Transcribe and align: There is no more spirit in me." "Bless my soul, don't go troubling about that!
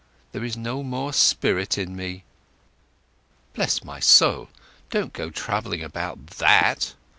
There 0.31 0.43
is 0.43 0.57
no 0.57 0.81
more 0.81 1.13
spirit 1.13 1.77
in 1.77 1.95
me." 1.95 2.23
"Bless 3.53 3.83
my 3.83 3.99
soul, 3.99 4.49
don't 4.89 5.13
go 5.13 5.29
troubling 5.29 5.83
about 5.83 6.25
that! 6.39 6.95